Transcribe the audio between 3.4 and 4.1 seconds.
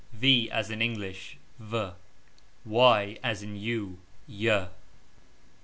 in you.........